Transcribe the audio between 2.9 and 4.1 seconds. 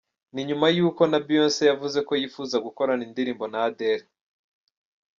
indirimbo na Adele.